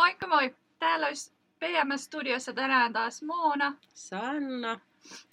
[0.00, 0.56] Moikka moi!
[0.78, 3.76] Täällä olisi PMS-studiossa tänään taas Moona.
[3.94, 4.80] Sanna.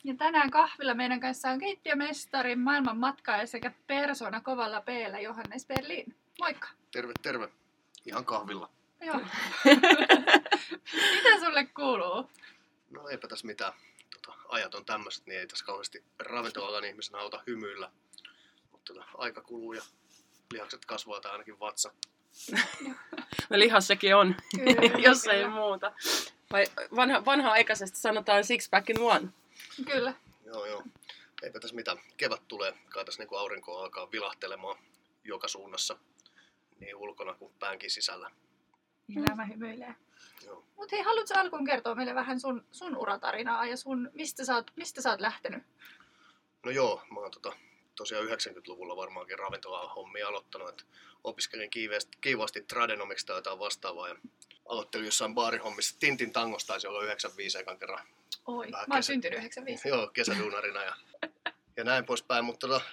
[0.04, 4.88] Ja tänään kahvilla meidän kanssa on keittiömestari, maailman matkaaja sekä persona kovalla p
[5.22, 6.16] Johannes Berlin.
[6.40, 6.68] Moikka!
[6.92, 7.50] Terve, terve.
[8.06, 8.70] Ihan kahvilla.
[9.02, 9.16] Joo.
[11.16, 12.30] Mitä sulle kuuluu?
[12.90, 13.74] No eipä tässä mitään.
[14.14, 17.92] Tota, ajat on tämmöiset, niin ei tässä kauheasti ravintolan ihmisenä auta hymyillä.
[18.72, 19.82] Mutta tota, aika kuluu ja
[20.54, 21.92] lihakset kasvaa tai ainakin vatsa.
[23.50, 25.56] No lihas sekin on, Kyllä, jos ei kyllä.
[25.56, 25.92] muuta.
[26.52, 29.28] Vai vanha, vanha-aikaisesti sanotaan six pack in one.
[29.86, 30.14] Kyllä.
[30.46, 30.84] Joo, joo.
[31.44, 31.98] Eipä tässä mitään.
[32.18, 32.74] Kevät tulee.
[32.90, 34.78] Kai tässä niin aurinko alkaa vilahtelemaan
[35.24, 35.98] joka suunnassa.
[36.80, 38.32] Niin ulkona kuin päänkin sisällä.
[39.18, 39.96] Elämä hymyilee.
[40.46, 40.64] Joo.
[40.76, 44.72] Mutta hei, haluatko alkuun kertoa meille vähän sun, sun uratarinaa ja sun, mistä sä oot,
[44.76, 45.64] mistä sä oot lähtenyt?
[46.66, 47.54] No joo, mä oon tota,
[47.98, 50.70] tosiaan 90-luvulla varmaankin ravintola-hommia aloittanut.
[50.70, 50.86] Et
[51.24, 54.08] opiskelin kiiveesti, kiivaasti tradenomiksi tai jotain vastaavaa.
[54.08, 54.16] Ja
[54.66, 55.96] aloittelin jossain baarihommissa.
[56.00, 58.08] Tintin tangosta taisi olla 95 ekan kerran
[58.48, 59.88] Oi, Vähän mä oon kesä- syntynyt 95.
[59.88, 60.96] Joo, kesäduunarina ja,
[61.78, 62.46] ja näin poispäin.
[62.46, 62.86] Mutta tota,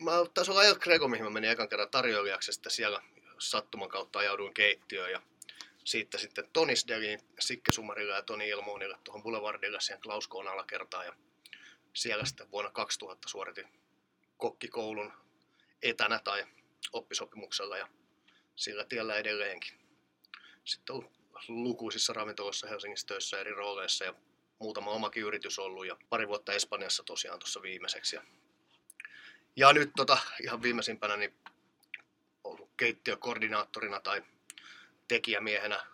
[0.00, 3.02] mä taisi olla El Greco, mihin mä menin ekan kerran tarjoilijaksi ja sitten siellä
[3.38, 5.22] sattuman kautta ajauduin keittiöön ja
[5.84, 11.12] siitä sitten Tonisdeliin, Sikke Sumarille ja Toni Ilmoonille tuohon Boulevardille siihen Klauskoon alakertaan ja
[11.92, 13.68] siellä sitten vuonna 2000 suoritin
[14.36, 15.12] kokkikoulun
[15.82, 16.46] etänä tai
[16.92, 17.88] oppisopimuksella ja
[18.56, 19.78] sillä tiellä edelleenkin.
[20.64, 21.10] Sitten on
[21.48, 24.14] lukuisissa ravintoloissa Helsingissä töissä eri rooleissa ja
[24.58, 28.16] muutama omakin yritys ollut ja pari vuotta Espanjassa tosiaan tuossa viimeiseksi.
[29.56, 31.34] Ja, nyt tota, ihan viimeisimpänä niin
[32.44, 34.22] ollut keittiökoordinaattorina tai
[35.08, 35.86] tekijämiehenä äh,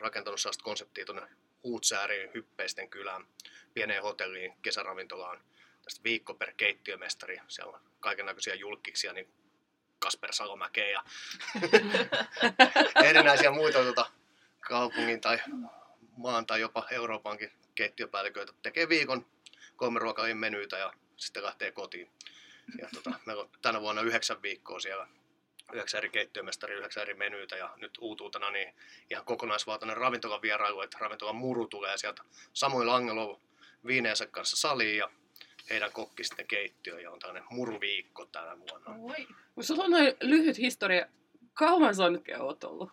[0.00, 1.28] rakentanut sellaista konseptia tuonne
[1.64, 3.26] Huutsääriin, Hyppeisten kylään,
[3.74, 5.44] pieneen hotelliin, kesäravintolaan.
[5.90, 7.40] Tästä viikko per keittiömestari.
[7.48, 9.28] Siellä on kaiken näköisiä julkkiksia, niin
[9.98, 11.04] Kasper Salomäkeä ja
[13.08, 14.10] erinäisiä muita tota,
[14.60, 15.38] kaupungin tai
[16.16, 19.26] maan tai jopa Euroopankin keittiöpäälliköitä tekee viikon
[19.76, 22.10] kolme ruokalin menyitä ja sitten lähtee kotiin.
[22.78, 25.08] Ja tota, meillä on tänä vuonna yhdeksän viikkoa siellä,
[25.72, 28.74] yhdeksän eri keittiömestari, yhdeksän eri menyitä ja nyt uutuutena niin
[29.10, 33.40] ihan kokonaisvaltainen ravintolan vierailu, että ravintolan muru tulee sieltä Samuel Angelo
[33.86, 35.10] viineensä kanssa saliin ja
[35.70, 39.14] heidän kokki sitten keittiöön ja on tällainen muruviikko tänä vuonna.
[39.14, 39.26] Oi.
[39.64, 41.06] Sulla on noin lyhyt historia.
[41.54, 42.90] Kauan sä nyt oot ollut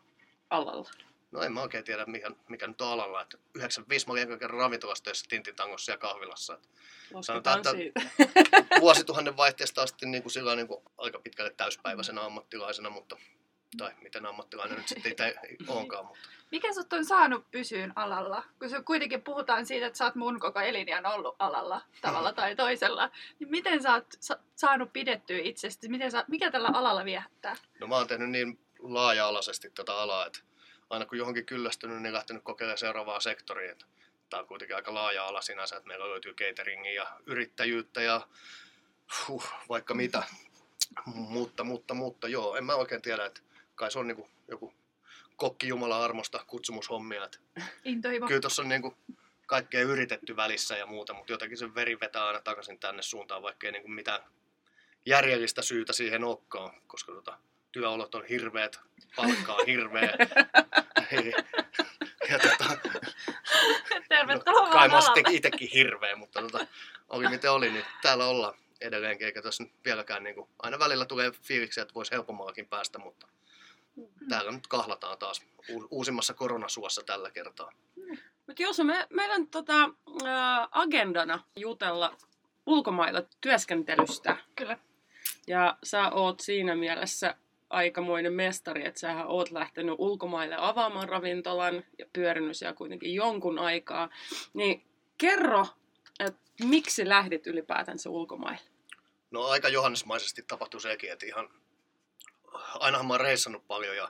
[0.49, 0.89] alalla?
[1.31, 3.21] No en mä oikein tiedä, mikä, mikä nyt on alalla.
[3.21, 6.53] Että 95 mä olin kerran ravintolassa töissä Tintintangossa ja kahvilassa.
[6.53, 6.67] Että
[7.11, 8.01] Lasketaan että- siitä.
[8.79, 13.17] vuosituhannen vaihteesta asti niin kuin sillä niin kuin aika pitkälle täyspäiväisenä ammattilaisena, mutta
[13.77, 18.43] tai miten ammattilainen nyt sitten ei onkaan, mutta Mikä sut on saanut pysyyn alalla?
[18.59, 22.55] Kun se kuitenkin puhutaan siitä, että sä oot mun koko eliniän ollut alalla tavalla tai
[22.55, 23.11] toisella.
[23.39, 25.89] Niin miten sä oot sa- saanut pidettyä itsestäsi?
[25.89, 27.55] Miten sä, mikä tällä alalla viehättää?
[27.79, 30.39] no mä oon tehnyt niin laaja-alaisesti tätä alaa, että
[30.89, 33.75] aina kun johonkin kyllästynyt, niin lähtenyt kokeilemaan seuraavaa sektoria.
[34.29, 38.27] Tämä on kuitenkin aika laaja ala sinänsä, että meillä löytyy cateringia ja yrittäjyyttä ja
[39.27, 40.23] huh, vaikka mitä.
[41.05, 43.41] Mutta, mutta, mutta joo, en mä oikein tiedä, että
[43.77, 44.73] kai se on niin kuin joku
[45.35, 47.39] kokki Jumalan armosta kutsumushommia, että
[47.83, 48.27] Intohimo.
[48.27, 48.97] kyllä tuossa on niinku
[49.45, 53.67] kaikkea yritetty välissä ja muuta, mutta jotenkin se veri vetää aina takaisin tänne suuntaan, vaikka
[53.67, 54.21] ei niinku mitään
[55.05, 57.37] järjellistä syytä siihen olekaan, koska tota,
[57.71, 58.79] työolot on hirveät,
[59.15, 60.13] palkka on hirveä.
[62.31, 62.77] ja tota,
[64.09, 66.67] Tervetuloa no, kai mä sitten itsekin hirveä, mutta tota,
[67.09, 71.31] oli miten oli, niin täällä ollaan edelleenkin, eikä tässä nyt vieläkään niinku, aina välillä tulee
[71.31, 73.27] fiiliksiä, että voisi helpommallakin päästä, mutta
[74.29, 75.41] täällä nyt kahlataan taas
[75.91, 77.71] uusimmassa koronasuossa tällä kertaa.
[78.47, 79.89] Mutta jos me, meillä on tota,
[80.25, 82.17] ää, agendana jutella
[82.65, 84.37] ulkomailla työskentelystä.
[84.55, 84.77] Kyllä.
[85.47, 87.35] Ja sä oot siinä mielessä
[87.69, 94.09] aikamoinen mestari, että sähän oot lähtenyt ulkomaille avaamaan ravintolan ja pyörinyt siellä kuitenkin jonkun aikaa.
[94.53, 94.85] Niin
[95.17, 95.67] kerro,
[96.19, 98.69] että miksi lähdit ylipäätänsä ulkomaille?
[99.31, 101.49] No aika johannesmaisesti tapahtui sekin, että ihan
[102.79, 104.09] ainahan mä oon reissannut paljon ja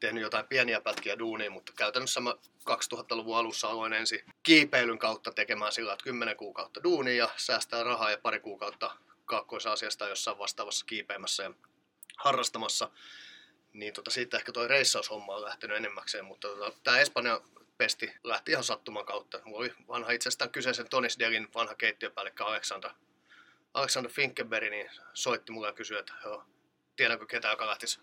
[0.00, 2.34] tehnyt jotain pieniä pätkiä duunia, mutta käytännössä mä
[2.70, 8.10] 2000-luvun alussa aloin ensin kiipeilyn kautta tekemään sillä, että 10 kuukautta duunia ja säästää rahaa
[8.10, 11.54] ja pari kuukautta kaakkoisasiasta jossain vastaavassa kiipeämässä ja
[12.16, 12.90] harrastamassa.
[13.72, 17.40] Niin tota, siitä ehkä toi reissaushomma on lähtenyt enemmäkseen, mutta tota, tämä Espanjan
[17.78, 19.40] pesti lähti ihan sattuman kautta.
[19.44, 22.94] Mulla oli vanha itsestään kyseisen Tonisdelin vanha keittiöpäällikkö Aleksandra
[23.76, 26.44] Alexander Finkenberg niin soitti mulle ja kysyi, että joo,
[26.96, 28.00] tiedänkö ketään, joka lähtisi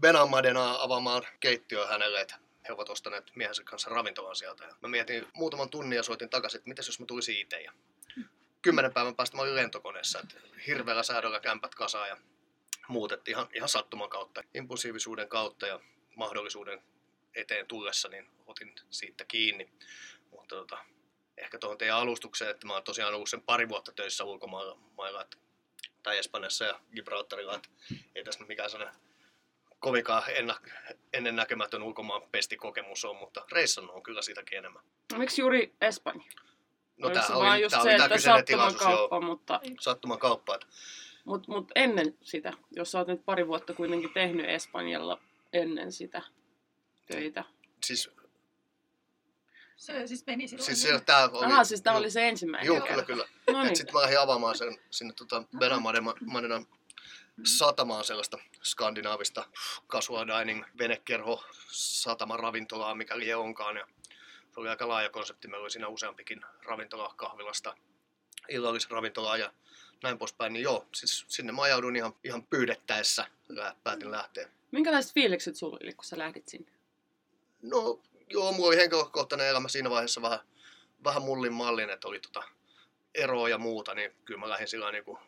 [0.00, 2.36] Benalmadenaa avaamaan keittiöä hänelle, että
[2.68, 4.64] he ovat ostaneet miehensä kanssa ravintolan sieltä.
[4.64, 7.60] Ja mä mietin muutaman tunnin ja soitin takaisin, että mitäs jos mä tulisin itse.
[7.60, 7.72] Ja
[8.62, 10.34] kymmenen päivän päästä mä olin lentokoneessa, että
[10.66, 12.16] hirveällä säädöllä kämpät kasaan ja
[12.88, 15.80] muutettiin ihan, ihan sattuman kautta, impulsiivisuuden kautta ja
[16.16, 16.82] mahdollisuuden
[17.34, 19.70] eteen tullessa, niin otin siitä kiinni.
[20.30, 20.78] Mutta tota,
[21.36, 25.36] ehkä tuohon teidän alustukseen, että mä oon tosiaan ollut sen pari vuotta töissä ulkomailla, että,
[26.02, 27.68] tai Espanjassa ja Gibraltarilla, että
[28.14, 29.00] ei tässä nyt mikään sellainen
[29.78, 30.60] kovinkaan enna,
[31.12, 34.82] ennennäkemätön ulkomaan pestikokemus on, mutta reissannut on kyllä sitäkin enemmän.
[35.12, 36.22] No, miksi juuri Espanja?
[36.96, 39.60] No Oliko se oli, just tää se, oli että kyseinen sattuman tilaisuus, joo, kauppa, mutta
[39.80, 40.54] sattuman kauppa.
[40.54, 40.66] Että
[41.24, 45.20] mut, mut ennen sitä, jos sä oot nyt pari vuotta kuitenkin tehnyt Espanjalla
[45.52, 46.22] ennen sitä
[47.06, 47.44] töitä.
[47.84, 48.10] siis,
[49.80, 50.66] Se siis meni silloin.
[50.66, 51.46] siis siellä tää oli...
[51.46, 52.66] Aha, siis tämä oli se ensimmäinen.
[52.66, 53.28] Joo, kyllä, kyllä.
[53.50, 53.76] No niin.
[53.76, 56.66] sitten mä lähdin avaamaan sen sinne tota Benamadenan
[57.44, 59.44] satamaan sellaista skandinaavista
[59.88, 63.76] casual dining venekerho sataman ravintolaa, mikä lie onkaan.
[63.76, 63.86] Ja
[64.54, 65.48] se oli aika laaja konsepti.
[65.48, 67.76] Meillä oli siinä useampikin ravintola kahvilasta,
[68.48, 69.52] illallisravintolaa ja
[70.02, 70.52] näin poispäin.
[70.52, 73.26] Niin joo, siis sinne mä ajaudun ihan, ihan pyydettäessä.
[73.84, 74.48] Päätin lähteä.
[74.70, 76.72] Minkälaiset fiilikset sulla oli, kun sä lähdit sinne?
[77.62, 78.00] No
[78.30, 80.40] joo, mulla oli henkilökohtainen elämä siinä vaiheessa vähän,
[81.04, 82.42] vähän mullin mallin, että oli tota
[83.14, 85.18] eroa ja muuta, niin kyllä mä lähdin sillä niin kuin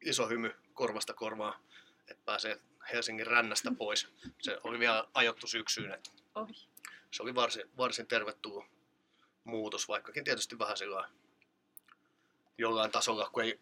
[0.00, 1.60] iso hymy korvasta korvaan,
[2.08, 2.60] että pääsee
[2.92, 4.08] Helsingin rännästä pois.
[4.42, 6.52] Se oli vielä ajottu syksyyn, että Ohi.
[7.10, 8.64] se oli varsin, varsin tervetullut
[9.44, 11.08] muutos, vaikkakin tietysti vähän sillä
[12.58, 13.60] jollain tasolla, kun ei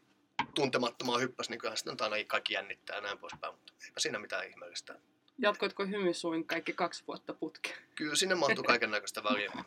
[0.55, 4.19] tuntemattomaan hyppäsi, niin kyllähän sitä nyt aina kaikki jännittää ja näin poispäin, mutta eipä siinä
[4.19, 4.99] mitään ihmeellistä.
[5.39, 7.77] Jatkoitko hymysuin kaikki kaksi vuotta putkeen?
[7.95, 9.53] Kyllä sinne mahtui kaiken näköistä väliä.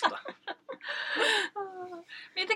[0.00, 0.18] Tota,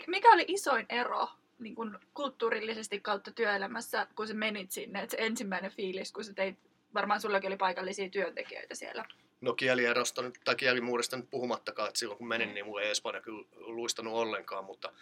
[0.07, 1.29] Mikä oli isoin ero
[1.59, 5.03] niin kun kulttuurillisesti kautta työelämässä, kun sä menit sinne?
[5.03, 6.59] Et se ensimmäinen fiilis, kun sä teit,
[6.95, 9.05] varmaan sullakin oli paikallisia työntekijöitä siellä.
[9.41, 13.21] No kielierosta nyt, tai kielimuudesta nyt puhumattakaan, että silloin kun menin, niin mulla ei Espanja
[13.21, 14.93] kyllä luistanut ollenkaan, mutta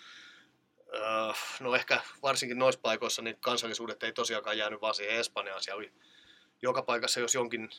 [0.94, 5.62] öö, no ehkä varsinkin noissa paikoissa niin kansallisuudet ei tosiaankaan jäänyt vaan siihen Espanjaan.
[5.62, 5.92] Siellä oli
[6.62, 7.70] joka paikassa jos jonkin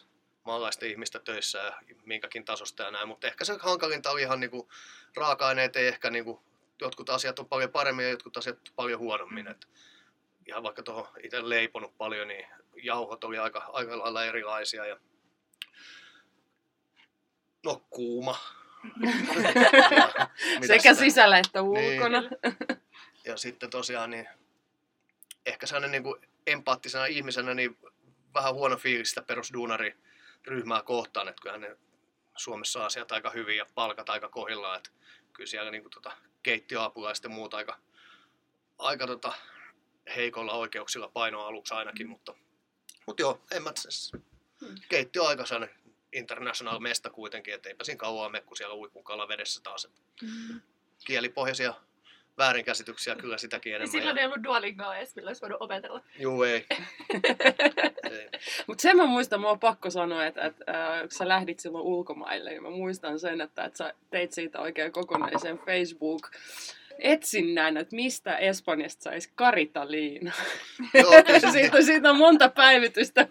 [0.46, 1.74] maalaista ihmistä töissä ja
[2.06, 4.70] minkäkin tasosta ja näin, mutta ehkä se hankalinta oli ihan niinku,
[5.16, 6.44] raaka-aineet ei ehkä niinku,
[6.82, 9.48] jotkut asiat on paljon paremmin ja jotkut asiat paljon huonommin.
[9.48, 9.68] Et
[10.48, 12.48] ihan vaikka tuohon itse leiponut paljon, niin
[12.84, 15.00] jauhot oli aika, aika lailla erilaisia ja
[17.66, 18.38] No kuuma.
[20.68, 22.24] Sekä sitä- sisällä että ulkona.
[23.26, 24.28] Ja sitten tosiaan niin
[25.46, 27.78] ehkä sellainen niin kuin empaattisena ihmisenä niin
[28.34, 31.78] vähän huono fiilis sitä perusduunariryhmää kohtaan, että kyllähän ne
[32.36, 34.90] Suomessa asiat aika hyvin ja palkat aika kohdillaan, että
[35.34, 36.12] kyllä siellä niin kuin, tota,
[36.44, 37.80] keittiöapulaiset ja muut aika,
[38.78, 39.34] aika tota,
[40.16, 42.36] heikolla oikeuksilla painoa aluksi ainakin, mutta,
[43.06, 44.12] mutta joo, en mä siis,
[44.90, 45.78] keittiö on aika sellainen
[46.12, 49.86] international mesta kuitenkin, että eipä siinä kauaa mene, kun siellä uikun kalavedessä taas.
[49.86, 50.62] Että Mm.
[51.06, 51.74] kielipohjaisia
[52.38, 53.92] väärinkäsityksiä kyllä sitäkin Niin enemmän.
[53.92, 56.02] silloin ei ollut Duolingoa edes, millä olisi voinut opetella.
[56.20, 56.66] Juu, ei.
[58.12, 58.30] ei.
[58.68, 61.84] Mutta sen mä muistan, mua on pakko sanoa, että, että äh, kun sä lähdit silloin
[61.86, 66.30] ulkomaille, niin mä muistan sen, että, että sä teit siitä oikein kokonaisen Facebook
[67.00, 70.32] etsinnän, että mistä Espanjasta saisi karitaliina.
[70.94, 71.12] Joo,
[71.52, 73.28] siitä, siitä on monta päivitystä.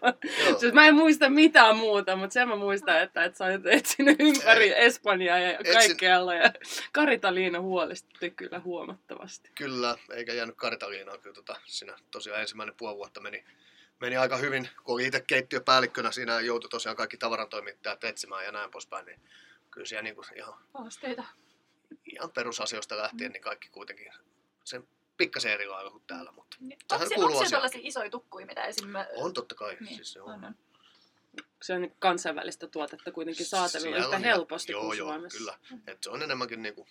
[0.46, 0.58] joo.
[0.58, 4.16] Siis mä en muista mitään muuta, mutta sen mä muistan, että, että sä olet etsinyt
[4.20, 6.34] ympäri Espanjaa ja Etsin- kaikkialla.
[6.34, 6.52] Ja
[6.92, 9.50] karitaliina huolestutti kyllä huomattavasti.
[9.54, 13.44] Kyllä, eikä jäänyt karitaliinaa kyllä tota, siinä tosiaan ensimmäinen puoli vuotta meni,
[14.00, 18.70] meni aika hyvin, kun oli itse keittiöpäällikkönä, siinä joutui tosiaan kaikki tavarantoimittajat etsimään ja näin
[18.70, 19.20] poispäin, niin
[19.70, 21.24] kyllä siellä niinku ihan, Haasteita.
[22.04, 24.12] Ihan perusasioista lähtien, niin kaikki kuitenkin
[24.64, 26.78] sen pikkasen eri lailla kuin täällä, mutta Niin.
[26.92, 29.22] Onko, se, kuuluu onko se tällaisia isoja tukkuja, mitä esimerkiksi...
[29.22, 30.54] on totta kai, Niin, siis se on.
[31.62, 35.38] Se on niin kansainvälistä tuotetta kuitenkin saatavilla yhtä helposti joo, kuin joo, Suomessa.
[35.38, 36.88] Kyllä, että se on enemmänkin niinku,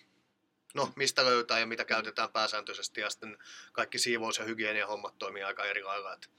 [0.74, 3.38] no mistä löytää ja mitä käytetään pääsääntöisesti ja sitten
[3.72, 6.12] kaikki siivous- ja hygieniahommat toimii aika eri lailla.
[6.12, 6.30] Et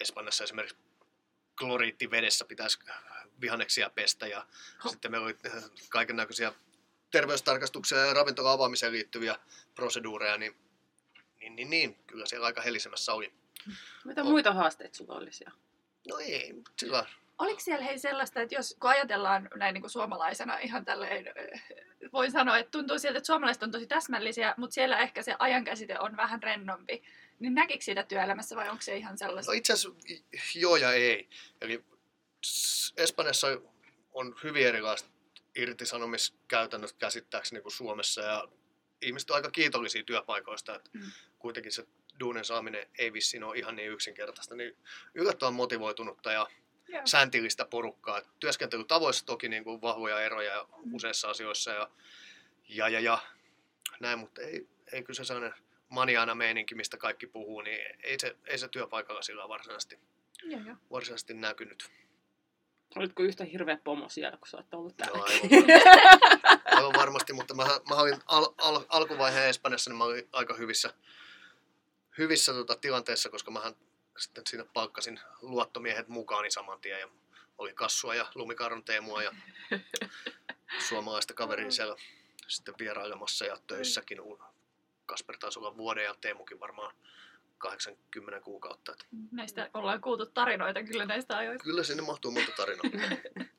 [0.00, 0.78] Espanjassa esimerkiksi
[1.58, 2.78] kloriittivedessä pitäisi
[3.40, 4.46] vihanneksia pestä ja
[4.84, 4.88] Ho.
[4.88, 5.36] sitten meillä oli
[5.88, 6.52] kaiken näköisiä
[7.10, 9.36] terveystarkastuksia ja ravintola avaamiseen liittyviä
[9.74, 10.56] proseduureja, niin,
[11.40, 13.32] niin, niin, niin kyllä siellä aika helisemässä oli.
[14.04, 14.26] Mitä On.
[14.26, 15.58] muita haasteita sulla oli siellä?
[16.08, 17.06] No ei, sillä
[17.38, 21.62] Oliko siellä hei sellaista, että jos kun ajatellaan näin niin kuin suomalaisena ihan tälleen, äh,
[22.12, 25.98] voin sanoa, että tuntuu siltä, että suomalaiset on tosi täsmällisiä, mutta siellä ehkä se ajankäsite
[25.98, 27.02] on vähän rennompi.
[27.38, 29.52] Niin näkikö sitä työelämässä vai onko se ihan sellaista?
[29.52, 29.98] No itse asiassa
[30.54, 31.28] joo ja ei.
[31.60, 31.84] Eli
[32.96, 33.46] Espanjassa
[34.12, 35.08] on hyvin erilaiset
[35.54, 38.48] irtisanomiskäytännöt käsittääkseni kuin Suomessa ja
[39.02, 41.00] ihmiset on aika kiitollisia työpaikoista, että Mm.
[41.38, 41.86] kuitenkin se
[42.20, 44.76] duunin saaminen ei vissiin ole ihan niin yksinkertaista, niin
[45.14, 46.46] yllättävän motivoitunutta ja
[46.88, 47.02] Joo.
[47.04, 48.22] säntillistä porukkaa.
[48.40, 50.94] Työskentelytavoissa toki niin kuin vahvoja eroja Mm.
[50.94, 51.90] useissa asioissa ja,
[52.68, 53.18] ja, ja, ja
[54.00, 55.54] näin, mutta ei, ei kyllä se sellainen
[55.88, 59.98] maniana meininki, mistä kaikki puhuu, niin ei se, ei se työpaikalla sillä varsinaisesti,
[60.42, 60.76] Joo, joo.
[60.90, 61.90] varsinaisesti näkynyt.
[62.96, 65.24] Olitko yhtä hirveä pomo siellä, kun sä oot ollut No, täällä?
[65.24, 65.64] aivan,
[66.64, 70.94] aivan varmasti, mutta mä, mä olin al, al, alkuvaiheen Espanjassa, niin mä olin aika hyvissä,
[72.18, 73.74] hyvissä tota, tilanteessa, koska mähän
[74.18, 77.00] sitten siinä palkkasin luottomiehet mukaani saman tien.
[77.00, 77.08] Ja
[77.58, 79.34] oli Kassua ja Lumikarron Teemua ja
[80.88, 81.96] suomalaista kaveria siellä
[82.48, 84.18] sitten vierailemassa ja töissäkin.
[85.06, 86.94] Kasper taisi olla vuoden ja Teemukin varmaan
[87.58, 88.92] 80 kuukautta.
[88.92, 91.64] Et Näistä ollaan kuultu tarinoita kyllä näistä ajoista.
[91.64, 92.82] kyllä sinne mahtuu monta tarinaa.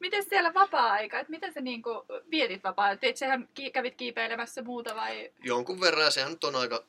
[0.00, 1.20] Miten siellä vapaa-aika?
[1.20, 1.90] Et miten sä niinku
[2.30, 5.32] vietit vapaa Teit sehän kävit kiipeilemässä muuta vai?
[5.44, 6.84] Jonkun verran ja sehän nyt on aika,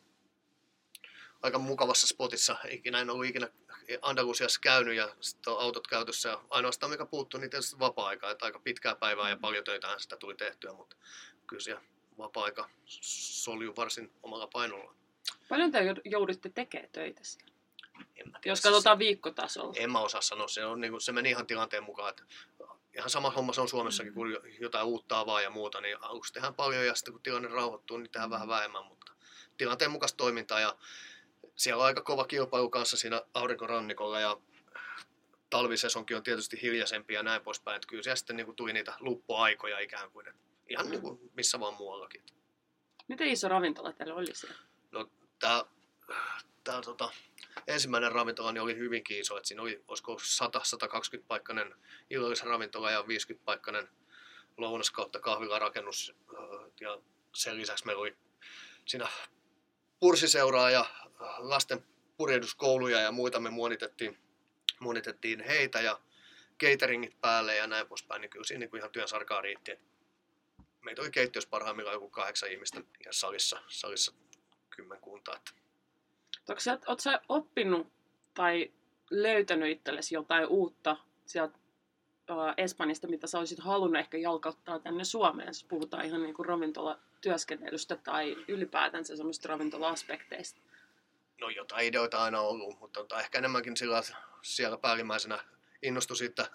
[1.42, 2.56] aika mukavassa spotissa.
[2.70, 3.48] Ikinä en ollut ikinä
[4.02, 6.30] Andalusiassa käynyt ja sitten on autot käytössä.
[6.30, 8.32] Ja ainoastaan mikä puuttuu, niin tietysti vapaa-aika.
[8.32, 10.96] Että aika pitkää päivää ja paljon töitähän sitä tuli tehtyä, mutta
[11.48, 11.82] kyllä siellä
[12.18, 14.96] vapaa-aika soljuu varsin omalla painolla.
[15.50, 17.54] Paljon te joud- joudutte tekemään töitä siellä?
[18.46, 19.74] Jos siis- katsotaan viikkotasolla.
[19.78, 22.10] En mä osaa sanoa, se, on, niin kuin, se meni ihan tilanteen mukaan.
[22.10, 22.24] Että
[22.98, 26.54] ihan sama homma se on Suomessakin, kun jotain uutta avaa ja muuta, niin aluksi tehdään
[26.56, 29.12] paljon ja sitten kun tilanne rauhoittuu, niin tehdään vähän vähemmän, mutta
[29.58, 30.76] tilanteen mukaista toimintaa ja
[31.56, 34.38] siellä on aika kova kilpailu kanssa siinä aurinkorannikolla ja
[35.50, 38.94] talvisesonkin on tietysti hiljaisempi ja näin poispäin, että kyllä siellä sitten niin kuin tuli niitä
[39.00, 40.26] luppoaikoja ikään kuin,
[40.70, 42.24] ihan niin kuin missä vaan muuallakin.
[43.08, 44.58] Miten iso ravintola teillä oli siellä?
[45.40, 45.66] Tämä,
[46.64, 47.12] tämä tota,
[47.68, 50.16] ensimmäinen ravintola niin oli hyvinkin iso, että siinä oli olisiko
[51.18, 51.76] 100-120 paikkainen
[52.10, 53.90] illallisravintola ja 50 paikkainen
[54.58, 57.02] lounas kautta kahvilarakennus äh, ja
[57.36, 58.16] sen lisäksi meillä oli
[58.86, 59.08] siinä
[60.00, 61.86] pursiseuraa ja äh, lasten
[62.18, 64.18] purjehduskouluja ja muita me muonitettiin,
[64.80, 66.00] muonitettiin heitä ja
[66.60, 69.80] cateringit päälle ja näin poispäin, niin kyllä siinä niin kuin ihan työn sarkaa riitti.
[70.82, 74.14] Meitä oli keittiössä parhaimmillaan joku kahdeksan ihmistä ja salissa, salissa
[74.80, 75.36] kymmenkunta.
[75.36, 75.52] Että
[76.50, 77.88] Onko sä, oot sä oppinut
[78.34, 78.72] tai
[79.10, 81.58] löytänyt itsellesi jotain uutta sieltä
[82.32, 86.46] uh, Espanjasta, mitä sä olisit halunnut ehkä jalkauttaa tänne Suomeen, jos puhutaan ihan niin kuin
[86.46, 90.62] ravintolatyöskentelystä tai ylipäätänsä semmoista ravintola-aspekteista?
[91.42, 94.02] no jotain ideoita aina ollut, mutta tota, ehkä enemmänkin sillä,
[94.42, 95.40] siellä päällimmäisenä
[95.84, 96.50] innostui siitä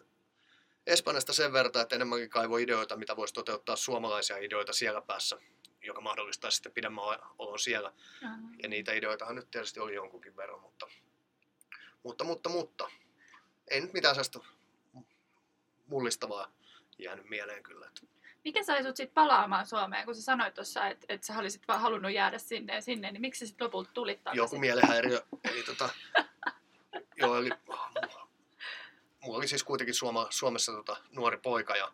[0.86, 5.38] Espanjasta sen verran, että enemmänkin kaivoi ideoita, mitä voisi toteuttaa suomalaisia ideoita siellä päässä,
[5.86, 7.04] joka mahdollistaa sitten pidemmän
[7.38, 7.92] olon siellä.
[8.62, 10.86] Ja niitä ideoitahan nyt tietysti oli jonkunkin verran, mutta,
[12.02, 12.90] mutta, mutta, mutta
[13.70, 14.40] ei nyt mitään sellaista
[15.86, 16.52] mullistavaa
[16.98, 17.90] jäänyt mieleen kyllä.
[18.44, 21.80] Mikä sai sut sit palaamaan Suomeen, kun sä sanoit tuossa, että et sä olisit vaan
[21.80, 24.42] halunnut jäädä sinne ja sinne, niin miksi sä sit lopulta tulit takaisin?
[24.42, 25.22] joku mielenhäiriö.
[25.50, 25.88] Eli tota,
[27.16, 27.50] joo, eli,
[29.20, 31.92] mulla oli siis kuitenkin Suoma, Suomessa tota, nuori poika ja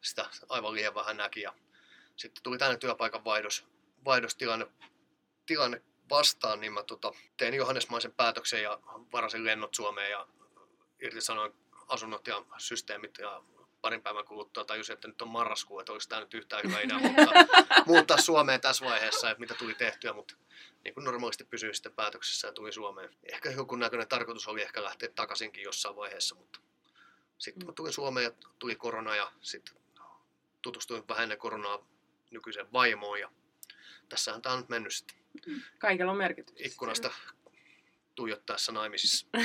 [0.00, 1.40] sitä aivan liian vähän näki.
[1.40, 1.54] Ja
[2.22, 3.66] sitten tuli tänne työpaikan vaihdos,
[4.04, 4.66] vaihdostilanne
[5.46, 8.78] tilanne vastaan, niin mä tota, tein Johannesmaisen päätöksen ja
[9.12, 10.26] varasin lennot Suomeen ja
[11.00, 11.52] irtisanoin
[11.88, 13.42] asunnot ja systeemit ja
[13.80, 16.98] parin päivän kuluttua tajusin, että nyt on marraskuu, että olisi tämä nyt yhtään hyvä idea
[16.98, 17.34] muuttaa,
[17.86, 20.34] muuttaa Suomeen tässä vaiheessa, että mitä tuli tehtyä, mutta
[20.84, 23.16] niin kuin normaalisti pysyi sitten päätöksessä ja tuli Suomeen.
[23.32, 26.60] Ehkä joku näköinen tarkoitus oli ehkä lähteä takaisinkin jossain vaiheessa, mutta
[27.38, 29.76] sitten mä tulin Suomeen ja tuli korona ja sitten
[30.62, 31.91] tutustuin vähän ennen koronaa
[32.32, 33.30] nykyiseen vaimoon ja
[34.08, 35.16] tässähän tämä on nyt mennyt sitten
[35.78, 36.54] Kaikella on merkitys.
[36.58, 37.10] ikkunasta
[38.14, 39.26] tuijottaessa naimisissa.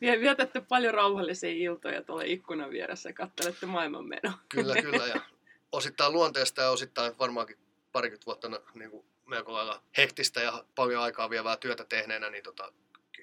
[0.00, 4.32] Vie- Vietätte paljon rauhallisia iltoja tuolla ikkunan vieressä ja kattelette maailmanmenoa.
[4.48, 5.06] Kyllä, kyllä.
[5.06, 5.20] Ja
[5.72, 7.58] osittain luonteesta ja osittain varmaankin
[7.92, 12.72] parikymmentä vuotta niin kuin melko lailla hektistä ja paljon aikaa vievää työtä tehneenä, niin tota,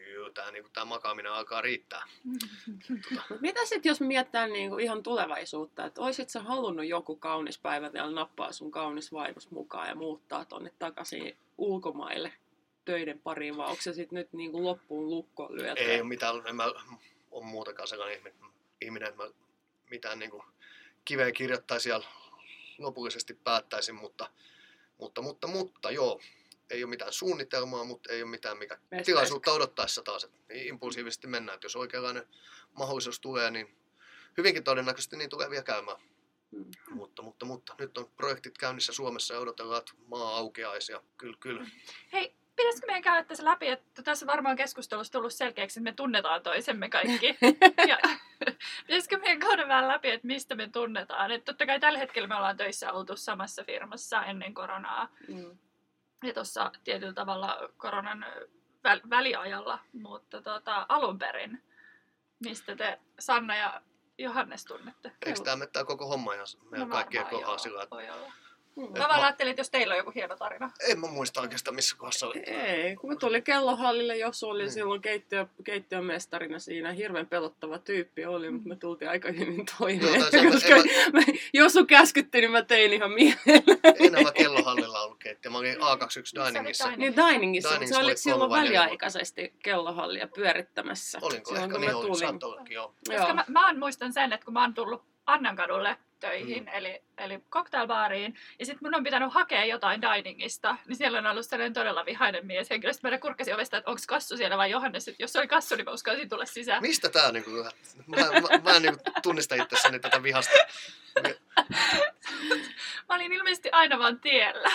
[0.06, 2.08] kyllä tämä, niin kuin, tämä makaaminen alkaa riittää.
[2.24, 2.44] Mut
[3.42, 8.12] Mitä sitten, jos mietitään niinku ihan tulevaisuutta, että oisit sä halunnut joku kaunis päivä vielä
[8.12, 12.34] nappaa sun kaunis vaimos mukaan ja muuttaa tonne takaisin ulkomaille
[12.86, 15.82] töiden pariin, vai onko se sitten nyt niinku loppuun lukkoon lyöty?
[15.82, 16.72] Ei ole mitään, en mä
[17.32, 18.40] ole muutakaan sellainen ihminen,
[18.82, 19.30] ihminen että mä
[19.90, 20.44] mitään niin kuin
[21.06, 22.02] kiveen kirjoittaisi ja
[22.78, 24.30] lopullisesti päättäisin, mutta,
[24.98, 26.22] mutta, mutta, mutta joo,
[26.70, 29.06] ei ole mitään suunnitelmaa, mutta ei ole mitään mikä Mestaista.
[29.06, 30.24] tilaisuutta odottaessa taas.
[30.24, 32.28] Että niin impulsiivisesti mennään, että jos oikeanlainen
[32.74, 33.78] mahdollisuus tulee, niin
[34.38, 35.98] hyvinkin todennäköisesti niin tulee vielä käymään.
[36.52, 36.66] Mm.
[36.90, 41.38] Mutta, mutta, mutta nyt on projektit käynnissä Suomessa ja odotellaan, että maa aukeaisi ja kyllä,
[41.40, 41.68] kyllä.
[42.14, 46.44] Hei, pitäisikö meidän käydä tässä läpi, että tässä varmaan keskustelussa tullut selkeäksi, että me tunnetaan
[46.44, 47.38] toisemme kaikki.
[47.90, 47.98] ja
[48.88, 51.32] pitäisikö meidän käydä vähän läpi, että mistä me tunnetaan.
[51.32, 55.10] Että totta kai tällä hetkellä me ollaan töissä oltu samassa firmassa ennen koronaa.
[55.28, 55.58] Mm.
[56.26, 58.26] Ja tuossa tietyllä tavalla koronan
[58.88, 61.64] väl- väliajalla, mutta tota, alun perin,
[62.40, 63.82] mistä te Sanna ja
[64.18, 65.12] Johannes tunnette?
[65.26, 67.96] Eikö tämä mene tämä koko homma ihan meidän No kaikkien kohdalla sillä, että
[68.76, 68.84] Mm.
[69.00, 70.72] Mä vaan ajattelin, että jos teillä on joku hieno tarina.
[70.90, 72.40] En mä muista oikeastaan missä kohdassa oli.
[72.40, 74.72] Ei, kun me tuli kellohallille, jos oli Niin.
[74.72, 76.92] silloin keittiö, keittiön mestarina siinä.
[76.92, 80.14] Hirveän pelottava tyyppi oli, mutta me tultiin aika hyvin toimeen.
[80.22, 81.22] Joo, se- koska en mä...
[81.54, 83.94] Josu käskytti, niin mä tein ihan mielellä.
[84.00, 85.52] Ei nämä kellohallilla ollut keittiö.
[85.52, 86.86] Mä olin A21 oli Diningissa.
[86.92, 87.00] dining?
[87.00, 91.20] Niin Diningissa, mutta Diningissa se oli silloin väliaikaisesti kellohallia pyörittämässä.
[91.22, 91.50] Olinko?
[91.50, 92.06] silloin, Ehkä niin mä oli.
[92.08, 92.20] tulin.
[92.20, 92.88] Saattoi ollakin, joo.
[93.08, 93.34] Koska Joo.
[93.34, 96.70] mä, mä muistan sen, että kun mä oon tullut Annankadulle töihin, mm.
[96.74, 101.46] eli, eli cocktailbaariin, ja sitten mun on pitänyt hakea jotain diningista, niin siellä on ollut
[101.46, 102.94] sellainen todella vihainen mies henkilö.
[102.94, 105.08] Sitten mä kurkkasin ovesta, että onko kassu siellä vai Johannes.
[105.08, 106.82] Et jos se oli kassu, niin mä uskalsin tulla sisään.
[106.82, 107.52] Mistä tää niinku...
[107.52, 110.54] Mä, mä, mä en niinku tunnista itsessäni tätä vihasta.
[113.10, 114.72] Mä olin ilmeisesti aina vaan tiellä.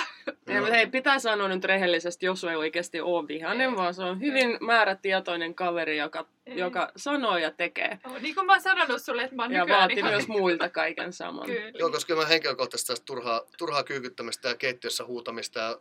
[0.55, 3.77] Ja, hei, pitää sanoa nyt rehellisesti, Josu ei oikeasti ole vihainen, Ei.
[3.77, 6.59] vaan se on hyvin määrätietoinen kaveri, joka, Ei.
[6.59, 7.99] joka sanoo ja tekee.
[8.21, 10.69] Niin kuin mä oon sanonut sulle, että mä oon Ja nykyään vaati ihan- myös muilta
[10.69, 11.47] kaiken saman.
[11.47, 11.71] Kyllä.
[11.79, 15.79] Joo, koska mä henkilökohtaisesti tästä turhaa, turhaa kyykyttämistä ja keittiössä huutamista ja,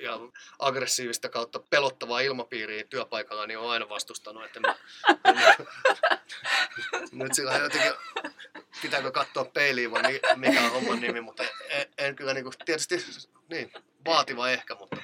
[0.00, 0.18] ja
[0.58, 4.44] aggressiivista kautta pelottavaa ilmapiiriä työpaikalla, niin on aina vastustanut.
[4.44, 4.74] Että mä,
[7.24, 7.92] nyt sillä jotenkin,
[8.82, 12.96] pitääkö katsoa peiliin vai mi- mikä on homman nimi, mutta en, en kyllä niinku, tietysti
[13.50, 13.72] niin,
[14.06, 14.96] vaativa ehkä, mutta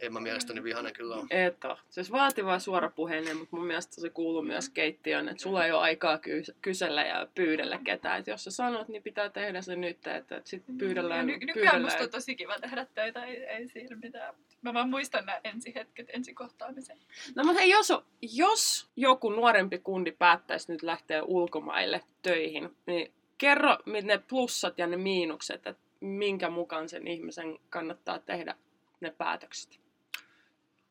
[0.00, 1.24] en mä mielestäni vihainen kyllä ole.
[1.30, 1.78] Et oo.
[1.90, 5.80] Siis vaativa ja suorapuheinen, mutta mun mielestä se kuuluu myös keittiöön, että sulla ei ole
[5.80, 8.20] aikaa ky- kysellä ja pyydellä ketään.
[8.20, 11.26] Et jos sä sanot, niin pitää tehdä se nyt, että et sit Ja pyydellään.
[11.26, 11.82] ny- nykyään pyydellään.
[11.82, 14.34] musta on tosi kiva tehdä töitä, ei, ei siinä mitään.
[14.66, 16.98] Mä vaan muistan nämä ensihetket, ensikohtaamisen.
[17.34, 17.92] No mutta hei, jos,
[18.22, 24.86] jos joku nuorempi kundi päättäisi nyt lähteä ulkomaille töihin, niin kerro mit ne plussat ja
[24.86, 28.54] ne miinukset, että minkä mukaan sen ihmisen kannattaa tehdä
[29.00, 29.80] ne päätökset.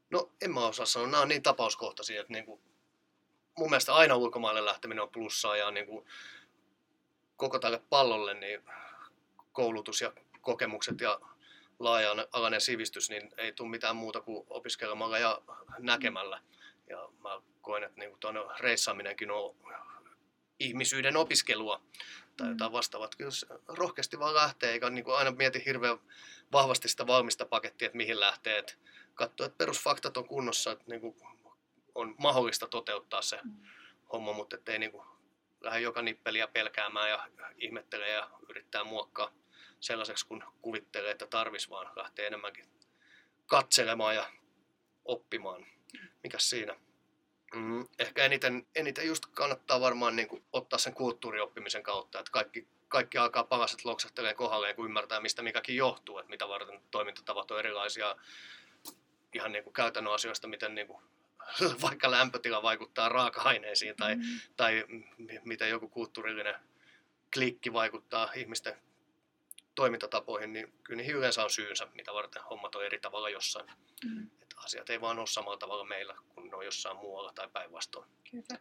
[0.10, 2.62] No en mä osaa sanoa, nämä on niin tapauskohtaisia, että niinku,
[3.58, 6.08] mun mielestä aina ulkomaille lähteminen on plussaa ja niinku,
[7.38, 8.62] koko tälle pallolle niin
[9.51, 11.20] koulutus ja kokemukset ja
[11.79, 15.41] laaja-alainen sivistys, niin ei tule mitään muuta kuin opiskelemalla ja
[15.79, 16.41] näkemällä.
[16.89, 19.55] Ja mä koen, että niinku tuonne reissaaminenkin on
[20.59, 21.81] ihmisyyden opiskelua
[22.38, 23.09] tai jotain vastaavaa.
[23.18, 25.98] Kyllä se rohkeasti vaan lähtee, eikä niinku aina mieti hirveän
[26.51, 28.57] vahvasti sitä valmista pakettia, että mihin lähtee.
[28.57, 28.79] Et
[29.14, 31.18] katsoa, että perusfaktat on kunnossa, että niinku
[31.96, 33.51] on mahdollista toteuttaa se Mm.
[34.14, 35.05] homma, mutta ettei niinku
[35.61, 39.31] lähde joka nippeliä pelkäämään ja ihmettelee ja yrittää muokkaa
[39.79, 42.66] sellaiseksi, kun kuvittelee, että tarvis, vaan lähtee enemmänkin
[43.46, 44.29] katselemaan ja
[45.05, 45.66] oppimaan.
[46.24, 46.75] Mikäs siinä?
[47.55, 52.68] Mm, ehkä eniten, eniten just kannattaa varmaan niin kuin ottaa sen kulttuurioppimisen kautta, että kaikki,
[52.88, 57.59] kaikki alkaa palaset loksahtelee kohdalleen, kun ymmärtää, mistä mikäkin johtuu, että mitä varten toimintatavat on
[57.59, 58.16] erilaisia
[59.33, 61.03] ihan niin kuin käytännön asioista, miten niin kuin,
[61.81, 64.22] vaikka lämpötila vaikuttaa raaka-aineisiin tai, Mm.
[64.57, 65.01] tai m-
[65.44, 66.55] miten joku kulttuurillinen
[67.33, 68.75] klikki vaikuttaa ihmisten
[69.75, 73.68] toimintatapoihin, niin kyllä niin yleensä on syynsä, mitä varten hommat on eri tavalla jossain.
[74.05, 74.29] Mm.
[74.42, 78.09] Että asiat ei vaan ole samalla tavalla meillä kuin ne on jossain muualla tai päinvastoin.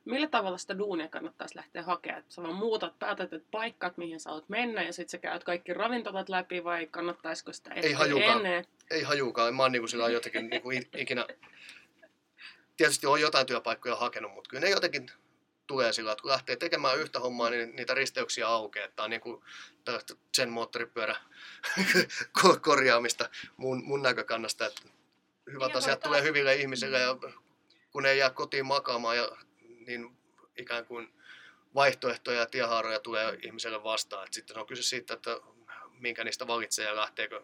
[0.04, 2.20] Millä tavalla sitä duunia kannattaisi lähteä hakemaan?
[2.20, 5.44] Että sä vaan muutat, päätät, että paikkat, mihin sä oot mennä, ja sitten sä käyt
[5.44, 8.36] kaikki ravintolat läpi, vai kannattaisiko sitä etsiä hajukaan.
[8.36, 8.64] ennen?
[8.90, 11.26] Ei hajukaan, mä oon niin sillä jotenkin niin kuin ikinä...
[12.76, 15.10] Tietysti on jotain työpaikkoja hakenut, mutta kyllä ne jotenkin
[15.66, 18.88] tulee sillä, että kun lähtee tekemään yhtä hommaa, niin niitä risteyksiä aukeaa.
[18.88, 19.42] Tämä on niin kuin
[20.36, 21.16] sen moottoripyörä
[22.38, 24.82] ko- korjaamista mun, mun näkökannasta, että
[25.52, 27.16] hyvät Niin, asiat mutta- tulee hyville ihmisille ja
[27.90, 29.28] kun ei jää kotiin makaamaan, ja,
[29.86, 30.16] niin
[30.56, 31.14] ikään kuin
[31.74, 34.26] vaihtoehtoja ja tiehaaroja tulee ihmiselle vastaan.
[34.26, 35.30] Et sitten on kyse siitä, että
[35.98, 37.42] minkä niistä valitsee ja lähteekö,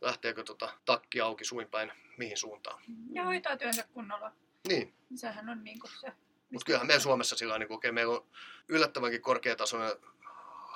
[0.00, 2.82] lähteekö tota, takki auki suinpäin mihin suuntaan.
[3.12, 4.32] Ja hoitaa työnsä kunnolla.
[4.68, 6.12] Niin, Sehän on niinku se.
[6.52, 8.26] Mutta kyllähän meillä Suomessa sillä niin okei, meillä on
[8.68, 9.96] yllättävänkin korkeatasoinen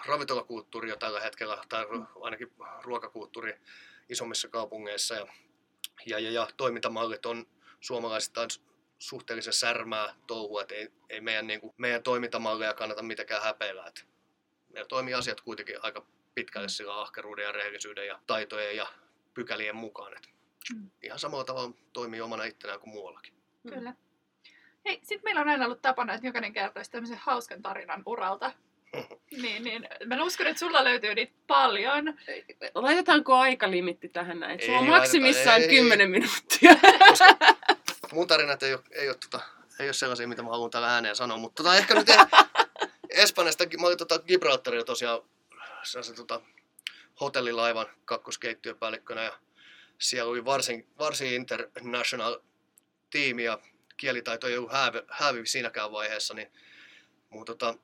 [0.06, 3.60] ravintolakulttuuri jo tällä hetkellä, tai ru- ainakin ruokakulttuuri
[4.08, 5.26] isommissa kaupungeissa, ja,
[6.06, 7.46] ja, ja, ja toimintamallit on
[7.80, 8.50] suomalaisittain
[8.98, 13.86] suhteellisen särmää touhua, että ei, ei meidän, niin kuin, meidän toimintamalleja kannata mitenkään häpeillä.
[13.86, 14.00] Että
[14.72, 18.86] meillä toimii asiat kuitenkin aika pitkälle sillä ahkeruuden ja rehellisyyden ja taitojen ja
[19.34, 20.16] pykälien mukaan.
[20.16, 20.36] Että
[20.74, 20.90] Mm.
[21.02, 23.34] ihan samalla tavalla toimii omana ittenään kuin muuallakin.
[23.68, 23.94] Kyllä.
[24.86, 28.52] Hei, sit meillä on aina ollut tapana, että jokainen kertoisi tämmöisen hauskan tarinan uralta.
[29.42, 29.88] niin, niin.
[30.06, 32.04] Mä uskon, että sulla löytyy niitä paljon.
[32.74, 34.60] Laitetaanko aikalimitti tähän näin?
[34.62, 35.68] Sulla on Ei maksimissaan ei.
[35.68, 36.72] 10 minuuttia.
[38.12, 39.44] mun tarinat ei ole, ei ole, tota,
[39.80, 42.06] ei ole sellaisia, mitä mä haluan täällä ääneen sanoa, mutta tota, ehkä nyt
[43.10, 45.20] Espanjasta, mä olin tota Gibraltarilla tosiaan
[45.82, 46.40] sellaisen tota,
[47.20, 49.32] hotellilaivan kakkoskeittiöpäällikkönä ja
[49.98, 52.38] siellä oli varsin, varsin international
[53.10, 53.58] tiimi ja
[53.96, 56.52] kielitaito ei ollut häävi, häävi siinäkään vaiheessa, niin
[57.30, 57.74] mun tota,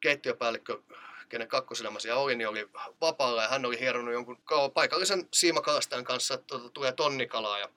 [0.00, 0.82] keittiöpäällikkö
[1.28, 2.68] kenen kakkoselämä oli, niin oli
[3.00, 4.38] vapaalla ja hän oli hieronnut jonkun
[4.74, 7.68] paikallisen siimakalastajan kanssa, että tuota, tulee tonnikalaa ja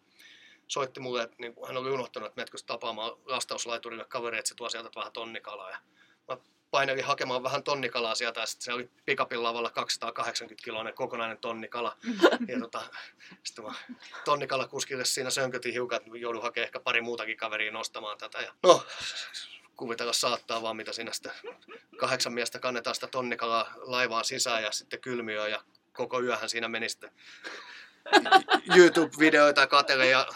[0.68, 4.70] soitti mulle, että niin hän oli unohtanut, että menetkö tapaamaan lastauslaiturille kaveri, että se tuo
[4.70, 5.70] sieltä vähän tonnikalaa.
[5.70, 5.78] Ja
[6.28, 6.38] mä
[6.74, 11.98] painelin hakemaan vähän tonnikalaa sieltä ja sitten se oli pikapin lavalla 280 kiloinen kokonainen tonnikala.
[12.48, 12.82] ja tota,
[13.44, 13.74] sitten mä
[14.26, 18.42] tonnikala kuskille siinä sönkötin hiukan, että joudun hakemaan ehkä pari muutakin kaveria nostamaan tätä.
[18.42, 18.86] Ja no,
[19.76, 21.32] kuvitella saattaa vaan, mitä siinä sitten
[21.98, 26.90] kahdeksan miestä kannetaan sitä tonnikalaa laivaan sisään ja sitten kylmiöön ja koko yöhän siinä meni
[26.90, 27.12] sitten
[28.76, 30.28] YouTube-videoita katselin ja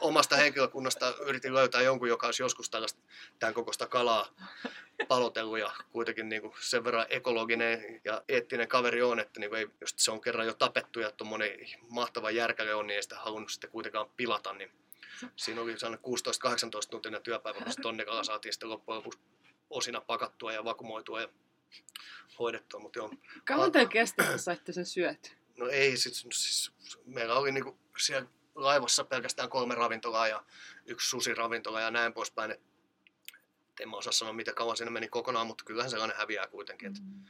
[0.00, 3.00] omasta henkilökunnasta yritin löytää jonkun, joka olisi joskus tällaista
[3.38, 4.28] tämän kokoista kalaa
[5.08, 9.68] palotellut ja kuitenkin niin kuin sen verran ekologinen ja eettinen kaveri on, että niin ei,
[9.80, 11.50] jos se on kerran jo tapettu ja tuommoinen
[11.88, 14.70] mahtava järkäle on, niin ei sitä halunnut sitten kuitenkaan pilata, niin
[15.36, 15.76] siinä oli 16-18
[16.90, 19.20] tuntinen työpäivä, kun se tonnikala saatiin sitten loppujen lopuksi
[19.70, 21.28] osina pakattua ja vakumoitua ja
[22.38, 22.80] hoidettua.
[22.80, 23.10] Mutta joo.
[23.44, 25.39] Kauan teillä kesti, että saitte sen syöt?
[25.60, 26.72] No ei, siis, siis
[27.04, 30.44] meillä oli niinku siellä laivassa pelkästään kolme ravintolaa ja
[30.86, 32.50] yksi susiravintola ja näin poispäin.
[32.50, 32.60] Et
[33.80, 36.88] en mä osaa sanoa, mitä kauan siinä meni kokonaan, mutta kyllähän sellainen häviää kuitenkin.
[36.88, 37.24] Et Mm.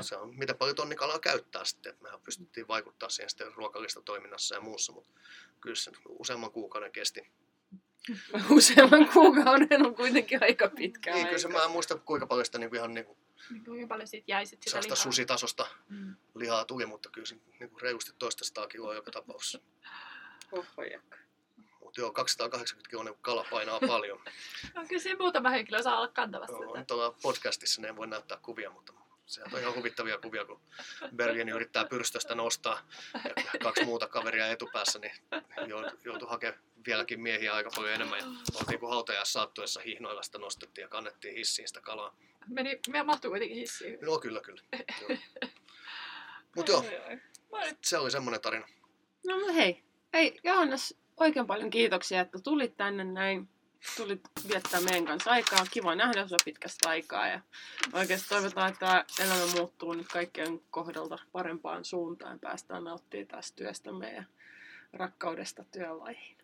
[0.00, 1.90] se on, mitä paljon tonnikalaa käyttää sitten.
[1.94, 5.10] Et mehän pystyttiin vaikuttaa siihen sitten ruokallista toiminnassa ja muussa, mutta
[5.60, 7.30] kyllä se useamman kuukauden kesti.
[8.50, 11.58] Useamman kuukauden on kuitenkin aika pitkä Niin, kyllä se aika.
[11.58, 13.16] mä en muista kuinka paljon sitä niinku ihan niinku
[13.50, 15.02] Niin kuinka paljon siitä jäi sit sitä sellaista lihaa?
[15.02, 16.16] susitasosta Mm.
[16.34, 19.60] lihaa tuli, mutta kyllä se niinku reilusti toista sataa kiloa joka tapauksessa.
[20.52, 21.18] Oho, jakka.
[21.80, 24.20] Mutta joo, 280 kiloinen kala painaa paljon.
[24.74, 26.52] No, kyllä siinä muutama henkilö saa olla kantavasti.
[26.56, 26.78] Joo, tätä.
[26.78, 28.92] nyt ollaan podcastissa, niin en voi näyttää kuvia, mutta
[29.28, 30.60] se on ihan huvittavia kuvia, kun
[31.16, 32.88] Bergeni yrittää pyrstöstä nostaa
[33.36, 35.12] ja kaksi muuta kaveria etupäässä, niin
[36.04, 38.18] joutui, hakemaan vieläkin miehiä aika paljon enemmän.
[38.18, 42.16] Ja oltiin kuin hautajassa saattuessa hihnoilla sitä nostettiin ja kannettiin hissiin sitä kalaa.
[42.48, 43.98] Meni, me mahtuu kuitenkin hissiin.
[44.02, 44.62] No kyllä, kyllä.
[46.56, 46.84] Mutta joo.
[47.52, 48.68] Mä nyt se oli semmoinen tarina.
[49.26, 53.48] No hei, hei Johannes, oikein paljon kiitoksia, että tulit tänne näin.
[53.96, 55.66] Tulit viettää meidän kanssa aikaa.
[55.70, 57.28] Kiva nähdä sinua pitkästä aikaa.
[57.28, 57.40] Ja
[57.92, 62.38] oikeasti toivotaan, että elämä muuttuu nyt kaikkien kohdalta parempaan suuntaan.
[62.40, 64.24] Päästään nauttimaan tästä työstämme ja
[64.92, 66.36] rakkaudesta työlaihin.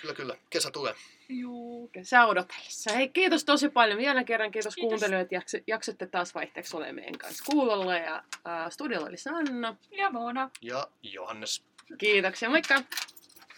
[0.00, 0.36] Kyllä, kyllä.
[0.50, 0.94] Kesä tulee.
[1.28, 1.88] Juu.
[1.88, 2.92] Kesä odotellessa.
[2.92, 4.50] Hei, kiitos tosi paljon vielä kerran.
[4.50, 4.88] Kiitos, Kiitos.
[4.88, 7.96] kuuntelijoille, että jakse, jaksatte taas vaihteeksi olemaan meidän kanssa kuulolla.
[7.96, 9.76] Ja äh, studiolla oli Sanna.
[9.90, 10.50] Ja Moona.
[10.60, 11.62] Ja Johannes.
[11.98, 12.82] Kiitoksia, moikka!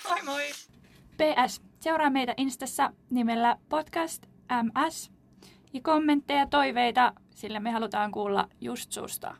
[0.09, 0.43] Moi moi.
[1.17, 1.64] PS.
[1.85, 4.27] Seuraa meitä Instassa nimellä podcast
[4.63, 5.11] ms.
[5.73, 9.37] Ja kommentteja ja toiveita, sillä me halutaan kuulla just susta.